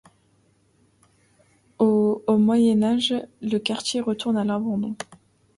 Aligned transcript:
Au 1.77 2.23
Haut 2.25 2.37
Moyen 2.39 2.81
Âge, 2.81 3.13
le 3.43 3.59
quartier 3.59 4.01
retourne 4.01 4.37
à 4.37 4.43
l’abandon. 4.43 4.95